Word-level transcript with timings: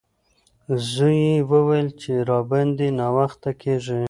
زوی 0.91 1.17
یې 1.27 1.37
وویل 1.51 1.87
چې 2.01 2.11
راباندې 2.29 2.87
ناوخته 2.99 3.51
کیږي. 3.61 3.99